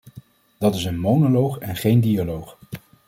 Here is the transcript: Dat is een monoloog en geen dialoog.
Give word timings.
Dat 0.57 0.75
is 0.75 0.85
een 0.85 0.99
monoloog 0.99 1.57
en 1.57 1.75
geen 1.75 2.01
dialoog. 2.01 2.57